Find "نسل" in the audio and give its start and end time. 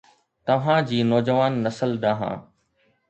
1.67-1.95